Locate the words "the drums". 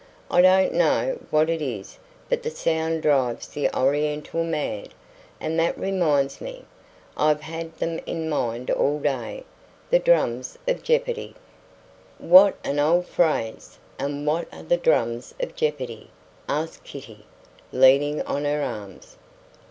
9.91-10.57, 14.63-15.35